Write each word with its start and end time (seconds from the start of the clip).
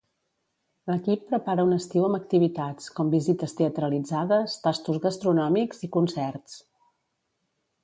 L'equip 0.91 1.27
prepara 1.33 1.65
un 1.67 1.75
estiu 1.75 2.07
amb 2.07 2.19
activitats, 2.19 2.87
com 3.01 3.13
visites 3.17 3.53
teatralitzades, 3.61 4.57
tastos 4.65 5.01
gastronòmics 5.07 5.87
i 5.89 5.93
concerts. 5.99 6.59